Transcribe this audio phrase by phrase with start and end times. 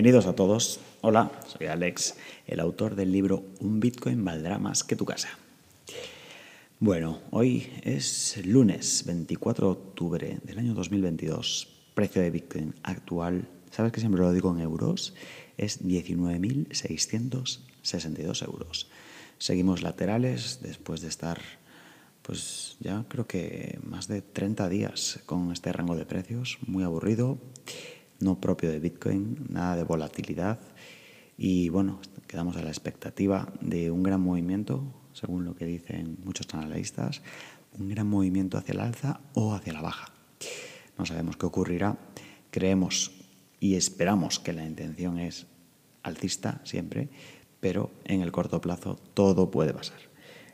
[0.00, 0.80] Bienvenidos a todos.
[1.02, 5.28] Hola, soy Alex, el autor del libro Un Bitcoin valdrá más que tu casa.
[6.78, 11.68] Bueno, hoy es lunes 24 de octubre del año 2022.
[11.92, 15.12] Precio de Bitcoin actual, sabes que siempre lo digo en euros,
[15.58, 18.88] es 19.662 euros.
[19.36, 21.42] Seguimos laterales después de estar
[22.22, 27.36] pues ya creo que más de 30 días con este rango de precios, muy aburrido,
[28.20, 30.60] no propio de Bitcoin, nada de volatilidad
[31.42, 36.46] y bueno, quedamos a la expectativa de un gran movimiento, según lo que dicen muchos
[36.52, 37.22] analistas,
[37.78, 40.12] un gran movimiento hacia el alza o hacia la baja.
[40.98, 41.96] No sabemos qué ocurrirá,
[42.50, 43.12] creemos
[43.58, 45.46] y esperamos que la intención es
[46.02, 47.08] alcista siempre,
[47.58, 49.98] pero en el corto plazo todo puede pasar.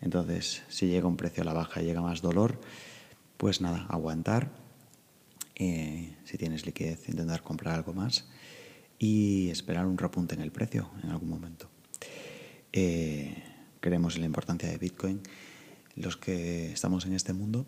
[0.00, 2.58] Entonces, si llega un precio a la baja y llega más dolor,
[3.36, 4.50] pues nada, aguantar.
[5.60, 8.26] Eh, si tienes liquidez, intentar comprar algo más
[8.98, 11.70] y esperar un repunte en el precio en algún momento.
[12.72, 13.44] Eh,
[13.80, 15.20] creemos en la importancia de Bitcoin,
[15.94, 17.66] los que estamos en este mundo.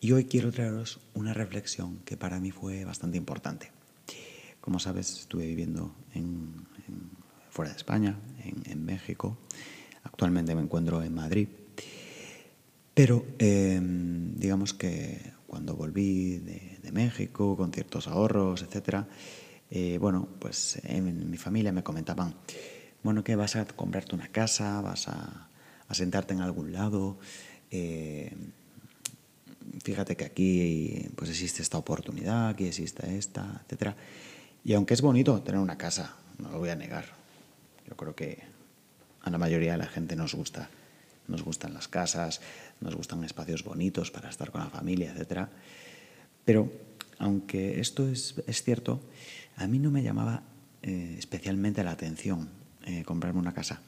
[0.00, 3.70] Y hoy quiero traeros una reflexión que para mí fue bastante importante.
[4.60, 5.94] Como sabes, estuve viviendo
[7.48, 8.18] fuera de España,
[8.66, 9.38] en México,
[10.04, 11.48] Actualmente me encuentro en Madrid.
[12.94, 19.08] Pero em, digamos que cuando volví de, México con ciertos ahorros, etcétera,
[19.68, 22.36] eh, bueno, pues en mi familia me comentaban,
[23.02, 25.48] bueno, que vas a comprarte una casa, vas a,
[25.90, 27.18] sentarte en algún lado,
[27.70, 28.32] eh,
[29.82, 33.96] fíjate que aquí pues existe esta oportunidad, aquí existe esta, etcétera.
[34.64, 37.06] Y aunque es bonito tener una casa, no lo voy a negar,
[37.88, 38.42] yo creo que
[39.22, 40.68] a la mayoría de la gente nos gusta.
[41.28, 42.40] Nos gustan las casas,
[42.80, 45.48] nos gustan espacios bonitos para estar con la familia, etc.
[46.44, 46.70] Pero,
[47.18, 49.00] aunque esto es, cierto,
[49.56, 50.42] a mí no me llamaba
[50.82, 52.50] eh, especialmente la atención
[52.84, 53.80] eh, comprarme una casa.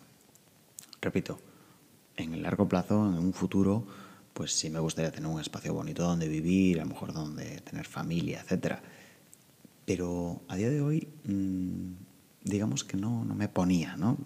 [1.03, 1.39] Repito,
[2.17, 3.87] en el largo plazo, en un futuro,
[4.33, 7.87] pues sí me gustaría tener un espacio bonito donde vivir, a lo mejor donde tener
[7.87, 8.77] familia, etc.
[9.85, 12.06] Pero a día de hoy mm,
[12.47, 14.17] digamos que no, no me ponía, ¿no?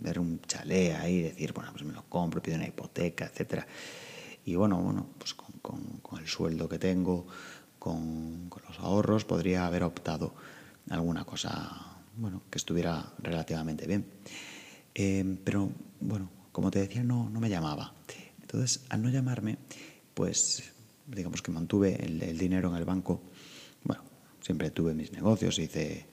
[0.00, 3.66] Ver un chalet ahí, decir, bueno, pues me lo compro, pido una hipoteca, etcétera.
[4.46, 5.52] Y bueno, bueno, pues con,
[6.00, 7.26] con, el sueldo que tengo,
[7.78, 10.34] con, con, los ahorros, podría haber optado
[10.88, 14.06] alguna cosa, bueno, que estuviera relativamente bien.
[14.94, 17.92] Eh, pero bueno, como te decía, no, no me llamaba.
[18.40, 19.58] Entonces, al no llamarme,
[20.14, 20.72] pues
[21.06, 23.20] digamos que mantuve el, el dinero en el banco.
[23.84, 24.02] Bueno,
[24.40, 26.06] siempre tuve mis negocios, hice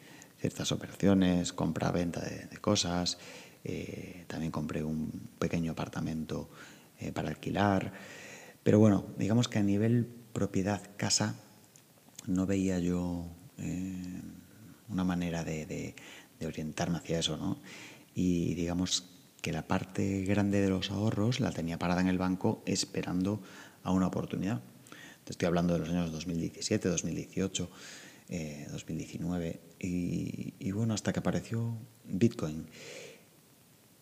[0.45, 3.17] ciertas operaciones, compra-venta de, cosas.
[3.63, 6.51] Eh, también compré un pequeño apartamento
[7.00, 7.91] eh, para alquilar.
[8.61, 11.33] Pero bueno, digamos que a nivel propiedad casa
[12.28, 13.25] no veía yo
[13.57, 14.22] eh,
[14.88, 15.95] una manera de,
[16.45, 17.57] orientarme hacia eso, ¿no?
[18.13, 19.09] Y digamos
[19.41, 23.41] que la parte grande de los ahorros la tenía parada en el banco esperando
[23.83, 24.62] a una oportunidad.
[25.23, 27.67] Te estoy hablando de los años 2017, 2018.
[28.30, 29.47] 2019
[29.80, 32.68] eh, y, bueno, hasta que apareció Bitcoin.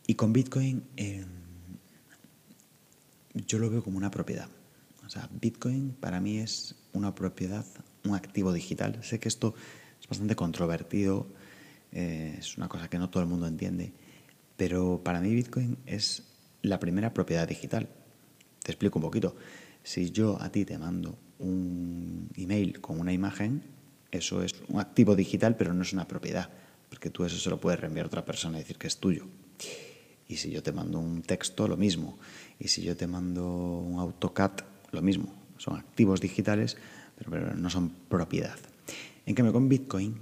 [0.08, 1.28] Y con Bitcoin em,
[3.34, 4.48] yo lo veo como una propiedad.
[5.06, 7.66] O sea, Bitcoin para mí es una propiedad,
[8.06, 9.04] un activo digital.
[9.04, 9.56] Sé que esto
[10.02, 11.28] es bastante controvertido,
[11.92, 13.94] eh, es una cosa que no todo el mundo entiende,
[14.58, 16.24] pero para mí Bitcoin es
[16.62, 17.90] la primera propiedad digital.
[18.64, 19.36] Te explico un poquito.
[19.84, 23.64] Si yo a ti te mando un email con una imagen,
[24.18, 26.50] eso es un activo digital, pero no es una propiedad,
[26.90, 29.26] porque tú eso se lo puedes reenviar a otra persona y decir que es tuyo.
[30.28, 32.18] Y si yo te mando un texto, lo mismo.
[32.60, 34.52] Y si yo te mando un AutoCAD,
[34.92, 35.34] lo mismo.
[35.58, 36.78] Son activos digitales,
[37.18, 38.58] pero, no son propiedad.
[39.26, 40.18] En cambio, con Bitcoin,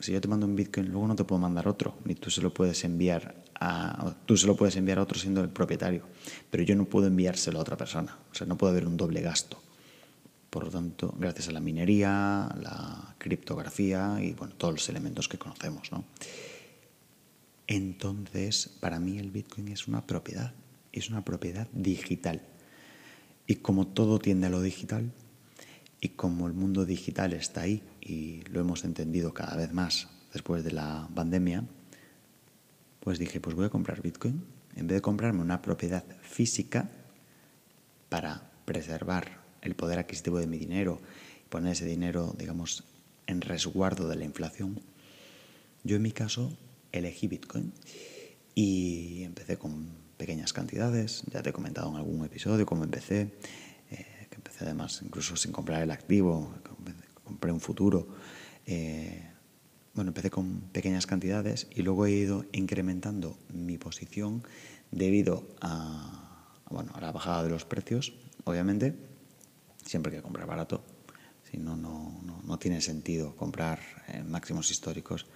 [0.00, 2.40] si yo te mando un Bitcoin, luego no te puedo mandar otro, ni tú se
[2.40, 6.02] lo puedes enviar a, tú se lo puedes enviar a otro siendo el propietario,
[6.50, 8.16] pero yo no puedo enviárselo a otra persona.
[8.30, 9.60] O sea, no puede haber un doble gasto.
[10.50, 15.38] Por lo tanto, gracias a la minería, la criptografía y bueno, todos los elementos que
[15.38, 15.92] conocemos.
[15.92, 16.04] ¿no?
[17.66, 20.54] Entonces, para mí el Bitcoin es una propiedad,
[20.92, 22.42] es una propiedad digital.
[23.46, 25.12] Y como todo tiende a lo digital,
[26.00, 30.62] y como el mundo digital está ahí y lo hemos entendido cada vez más después
[30.64, 31.64] de la pandemia,
[33.00, 34.44] pues dije, pues voy a comprar Bitcoin.
[34.76, 36.90] En vez de comprarme una propiedad física
[38.08, 41.00] para preservar el poder adquisitivo de mi dinero,
[41.48, 42.84] poner ese dinero, digamos,
[43.26, 44.80] en resguardo de la inflación,
[45.84, 46.56] yo en mi caso
[46.92, 47.72] elegí Bitcoin
[48.54, 53.32] y empecé con pequeñas cantidades, ya te he comentado en algún episodio cómo empecé,
[53.90, 56.52] eh, que empecé además incluso sin comprar el activo,
[57.24, 58.08] compré un futuro.
[58.66, 59.22] Eh,
[59.94, 64.42] bueno, empecé con pequeñas cantidades y luego he ido incrementando mi posición
[64.90, 68.12] debido a, bueno, a la bajada de los precios,
[68.44, 68.94] obviamente,
[69.88, 70.84] siempre hay que comprar barato,
[71.50, 75.26] si no, no, no, tiene sentido comprar en máximos históricos,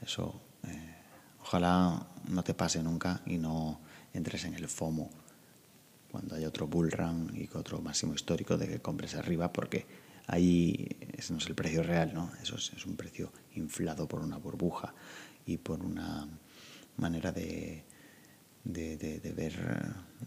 [0.00, 0.94] eso eh,
[1.42, 3.80] ojalá no te pase nunca y no
[4.14, 5.10] entres en el FOMO
[6.10, 9.86] cuando hay otro bull run y otro máximo histórico de que compres arriba porque
[10.26, 12.30] ahí ese no es el precio real, ¿no?
[12.42, 14.94] Eso es, es un precio inflado por una burbuja
[15.44, 16.26] y por una
[16.96, 17.84] manera de,
[18.64, 19.54] de, de, ver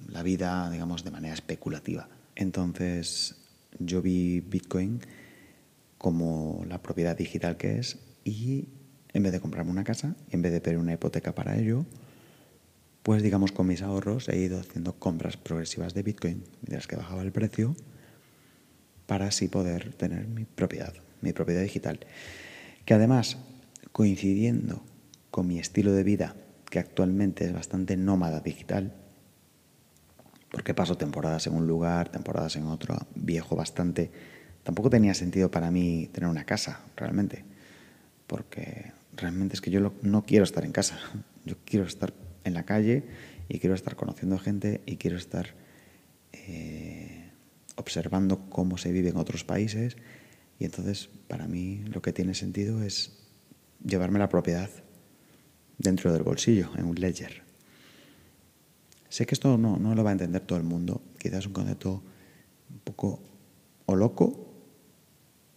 [0.10, 2.08] la vida, digamos, de manera especulativa.
[2.36, 3.41] Entonces
[3.80, 5.02] yo vi Bitcoin
[5.98, 8.70] como la propiedad digital que es y
[9.14, 11.86] en vez de comprarme una casa, en vez de pedir una hipoteca para ello,
[13.04, 17.22] pues digamos con mis ahorros he ido haciendo compras progresivas de Bitcoin mientras que bajaba
[17.22, 17.76] el precio
[19.12, 22.00] para así poder tener mi propiedad, mi propiedad digital.
[22.86, 23.38] Que además,
[23.92, 24.84] coincidiendo
[25.32, 26.36] con mi estilo de vida,
[26.70, 28.94] que actualmente es bastante nómada digital,
[30.52, 34.12] porque paso temporadas en un lugar, temporadas en otro, viejo bastante,
[34.64, 37.46] tampoco tenía sentido para mí tener una casa, realmente,
[38.28, 41.00] porque realmente es que yo no quiero estar en casa,
[41.46, 42.14] yo quiero estar
[42.44, 43.04] en la calle
[43.48, 45.48] y quiero estar conociendo gente y quiero estar
[46.34, 47.32] eh,
[47.76, 49.98] observando cómo se vive en otros países.
[50.60, 53.18] Y entonces para mí lo que tiene sentido es
[53.84, 54.70] llevarme la propiedad
[55.78, 57.51] dentro del bolsillo, en un ledger.
[59.12, 61.52] Sé que esto no, no lo va a entender todo el mundo, quizás es un
[61.52, 62.02] concepto
[62.70, 63.22] un poco
[63.86, 64.54] o loco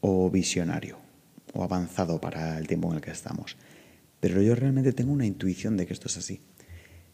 [0.00, 0.98] o visionario
[1.52, 3.56] o avanzado para el tiempo en el que estamos.
[4.18, 6.40] Pero yo realmente tengo una intuición de que esto es así.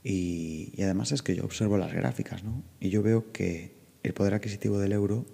[0.03, 2.63] Y, además es que yo observo las gráficas, ¿no?
[2.81, 5.27] Y yo veo que el poder adquisitivo del euro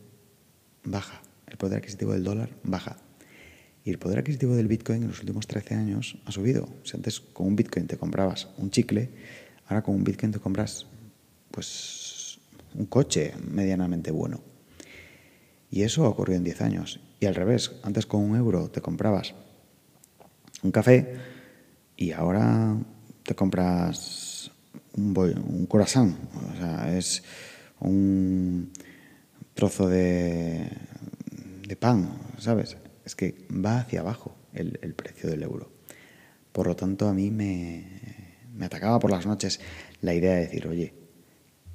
[0.82, 2.96] baja, el poder adquisitivo del dólar baja.
[3.84, 6.68] Y el poder adquisitivo del Bitcoin en los últimos 13 años ha subido.
[6.82, 9.10] Si antes con un Bitcoin te comprabas un chicle,
[9.68, 10.88] ahora con un Bitcoin te compras
[11.50, 12.38] pues
[12.74, 14.40] un coche medianamente bueno.
[15.70, 17.00] Y eso ocurrió en 10 años.
[17.20, 19.34] Y al revés, antes con un euro te comprabas
[20.62, 21.16] un café
[21.96, 22.76] y ahora
[23.22, 24.50] te compras
[24.96, 26.16] un, un corazón.
[26.52, 27.22] O sea, es
[27.80, 28.72] un
[29.54, 30.70] trozo de,
[31.66, 32.76] de pan, ¿sabes?
[33.06, 35.70] es que va hacia abajo el, precio del euro.
[36.52, 37.84] Por lo tanto, a mí me,
[38.52, 39.60] me atacaba por las noches
[40.00, 40.92] la idea de decir, oye,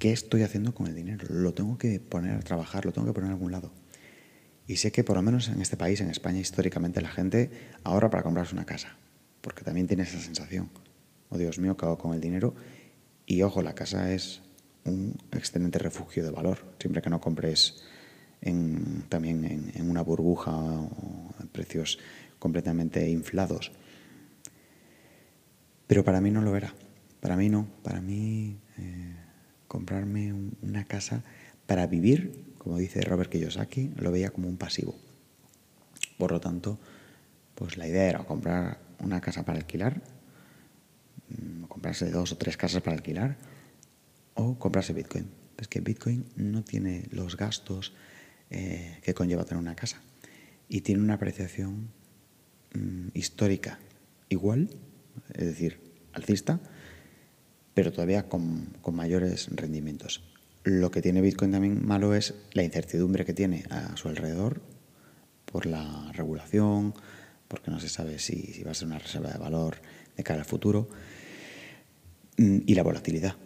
[0.02, 1.28] ¿qué estoy haciendo con el dinero?
[1.30, 3.70] Lo tengo que poner a trabajar, lo tengo que poner en algún lado.
[4.66, 7.52] Y sé que por lo menos en este país, en España, históricamente la gente
[7.84, 8.96] ahorra para comprarse una casa,
[9.42, 10.70] porque también tiene esa sensación.
[11.28, 12.52] Oh Dios mío, ¿qué hago con el dinero?
[13.26, 14.42] Y ojo, la casa es
[14.82, 17.84] un excelente refugio de valor, siempre que no compres
[19.08, 22.00] también en, una burbuja o en precios
[22.40, 23.70] completamente inflados.
[25.86, 26.74] Pero para mí no lo era.
[27.20, 27.68] Para mí no.
[27.84, 29.14] Para mí eh,
[29.72, 31.24] comprarme una casa
[31.66, 34.94] para vivir, como dice Robert Kiyosaki, lo veía como un pasivo.
[36.18, 36.78] Por lo tanto,
[37.54, 40.02] pues la idea era comprar una casa para alquilar,
[41.30, 43.38] mm, comprarse dos o tres casas para alquilar
[44.34, 45.30] o comprarse Bitcoin.
[45.56, 47.94] Es que Bitcoin no tiene los gastos,
[48.50, 50.02] eh, que conlleva tener una casa.
[50.68, 51.88] Y tiene una apreciación
[52.74, 53.78] mm, histórica
[54.28, 54.68] igual,
[55.32, 55.80] es decir,
[56.12, 56.60] alcista,
[57.74, 60.22] pero todavía con, con, mayores rendimientos.
[60.64, 64.60] Lo que tiene Bitcoin también malo es la incertidumbre que tiene a su alrededor
[65.44, 66.94] por la regulación,
[67.48, 69.76] porque no se sabe si, si va a ser una reserva de valor
[70.16, 70.88] de cara al futuro,
[72.38, 73.36] mm, y la volatilidad.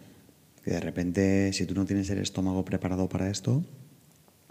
[0.65, 3.65] Que de repente, si tú no tienes el estómago preparado para esto,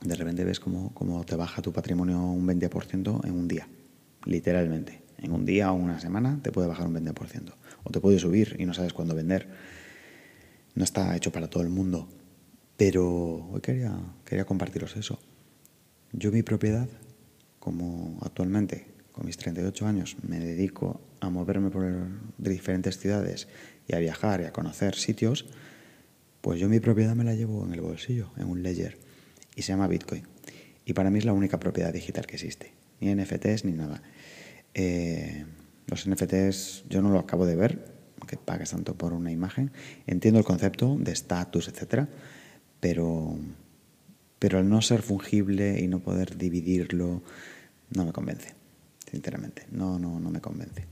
[0.01, 3.67] de repente ves cómo, te baja tu patrimonio un 20% en un día,
[4.25, 5.04] literalmente.
[5.25, 7.51] En un día o una semana te puede bajar un 20%.
[7.83, 9.47] O te puede subir y no sabes cuándo vender.
[10.75, 12.07] No está hecho para todo el mundo.
[12.77, 15.19] Pero hoy quería, quería compartiros eso.
[16.11, 16.87] Yo mi propiedad,
[17.59, 23.47] como actualmente con mis 38 años me dedico a moverme por diferentes ciudades
[23.87, 25.47] y a viajar y a conocer sitios,
[26.41, 28.99] pues yo mi propiedad me la llevo en el bolsillo, en un ledger
[29.55, 30.27] y se llama Bitcoin.
[30.85, 32.73] Y para mí es la única propiedad digital que existe.
[32.99, 34.03] Ni NFTs ni nada.
[34.75, 35.45] Eh,
[35.87, 37.95] los NFTs yo no lo acabo de ver,
[38.27, 39.71] que pagues tanto por una imagen.
[40.05, 42.09] Entiendo el concepto de estatus, etcétera,
[42.79, 43.37] pero,
[44.39, 47.23] pero al no ser fungible y no poder dividirlo,
[47.95, 48.53] no me convence,
[49.09, 49.65] sinceramente.
[49.71, 50.85] No, no, no me convence.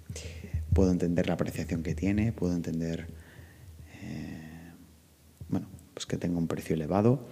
[0.74, 3.08] Puedo entender la apreciación que tiene, puedo entender
[4.02, 4.72] eh,
[5.50, 7.28] bueno, pues que tenga un precio elevado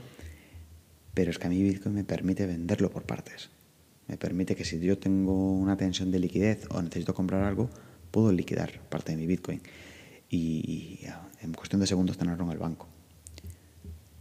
[1.14, 3.50] Pero es que a mí Bitcoin me permite venderlo por partes.
[4.08, 7.70] Me permite que si yo tengo una tensión de liquidez o necesito comprar algo,
[8.12, 9.62] puedo liquidar parte de mi Bitcoin.
[10.30, 11.00] Y,
[11.42, 12.88] en cuestión de segundos tenerlo en el banco.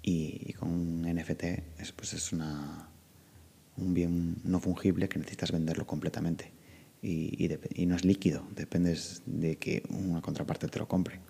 [0.03, 1.45] Y, con un NFT
[1.79, 2.89] es, pues es una,
[3.77, 6.53] un bien no fungible que necesitas venderlo completamente.
[7.03, 7.49] Y,
[7.87, 11.21] no es líquido, dependes de que una contraparte te lo compre.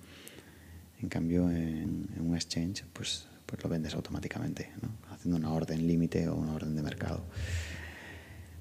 [1.00, 4.70] En cambio, en, un exchange, pues pues lo vendes automáticamente,
[5.10, 7.24] haciendo una orden límite o una orden de mercado.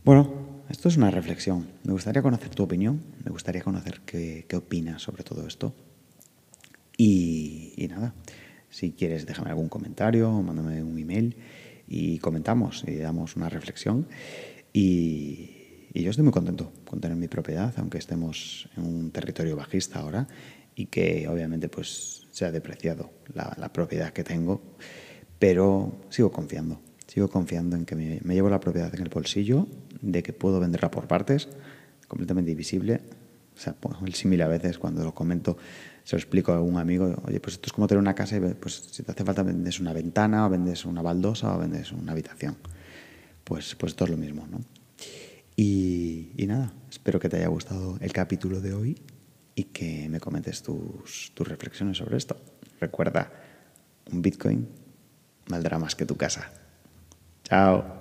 [0.09, 0.27] Bueno,
[0.69, 1.67] esto es una reflexión.
[1.83, 5.75] Me gustaría conocer tu opinión, me gustaría conocer qué, opinas sobre todo esto.
[6.97, 8.15] Y, nada,
[8.71, 11.37] si quieres déjame algún comentario mándame un email
[11.87, 14.07] y comentamos y damos una reflexión.
[14.73, 15.51] Y,
[15.93, 19.99] y yo estoy muy contento con tener mi propiedad, aunque estemos en un territorio bajista
[19.99, 20.27] ahora
[20.73, 24.59] y que obviamente pues se ha depreciado la, propiedad que tengo,
[25.37, 29.67] pero sigo confiando, sigo confiando en que me, llevo la propiedad en el bolsillo,
[30.01, 31.49] de que puedo venderla por partes,
[32.07, 33.01] completamente invisible.
[33.55, 35.57] O sea, pues, el símil a veces cuando lo comento,
[36.03, 38.39] se lo explico a algún amigo, oye, pues esto es como tener una casa y
[38.39, 42.13] pues si te hace falta vendes una ventana o vendes una baldosa o vendes una
[42.13, 42.55] habitación.
[43.43, 44.61] Pues, pues esto es lo mismo, ¿no?
[45.55, 49.01] Y, y nada, espero que te haya gustado el capítulo de hoy
[49.55, 52.37] y que me comentes tus, tus reflexiones sobre esto.
[52.79, 53.29] Recuerda,
[54.09, 54.69] un Bitcoin
[55.49, 56.49] valdrá más que tu casa.
[57.43, 57.98] Chao.